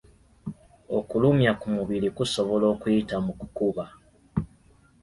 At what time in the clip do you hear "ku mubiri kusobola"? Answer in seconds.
1.59-2.65